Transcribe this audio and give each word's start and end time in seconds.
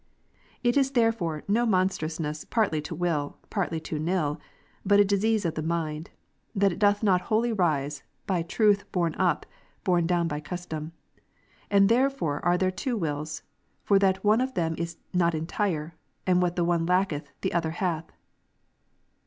It 0.63 0.77
is 0.77 0.93
there 0.93 1.11
fore 1.11 1.43
no 1.47 1.63
monstrousness 1.63 2.43
partly 2.43 2.81
to 2.81 2.95
will, 2.95 3.37
partly 3.51 3.79
to 3.81 3.99
nill, 3.99 4.41
but 4.83 4.99
a 4.99 5.05
disease 5.05 5.45
of 5.45 5.53
the 5.53 5.61
mind, 5.61 6.09
that 6.55 6.71
it 6.71 6.79
doth 6.79 7.03
not 7.03 7.21
wholly 7.29 7.53
rise, 7.53 8.01
by 8.25 8.41
truth 8.41 8.81
up 8.83 8.91
borne, 8.91 9.15
borne 9.83 10.07
down 10.07 10.27
by 10.27 10.39
custom. 10.39 10.91
And 11.69 11.87
therefore 11.87 12.43
are 12.43 12.57
there 12.57 12.71
two 12.71 12.97
wills, 12.97 13.43
for 13.83 13.99
that 13.99 14.23
one 14.23 14.41
of 14.41 14.55
them 14.55 14.73
is 14.75 14.97
not 15.13 15.35
entire: 15.35 15.93
and 16.25 16.41
what 16.41 16.55
the 16.55 16.65
one 16.65 16.87
lacketh, 16.87 17.27
the 17.41 17.53
other 17.53 17.69
hath. 17.77 18.11